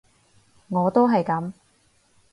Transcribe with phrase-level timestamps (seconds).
[0.69, 1.53] 我都係噉